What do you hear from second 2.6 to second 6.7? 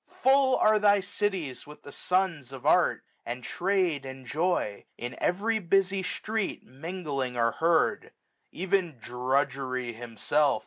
art j And trade and joy, in every busy street.